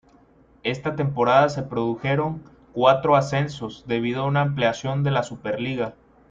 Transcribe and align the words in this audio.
Esta 0.63 0.95
temporada 0.95 1.47
se 1.49 1.61
produjeron 1.61 2.41
cuatro 2.73 3.15
ascensos 3.15 3.83
debido 3.85 4.23
a 4.23 4.25
una 4.25 4.41
ampliación 4.41 5.03
de 5.03 5.11
la 5.11 5.21
Superliga. 5.21 5.93